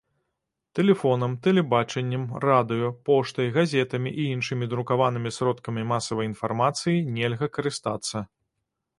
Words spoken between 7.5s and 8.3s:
карыстацца.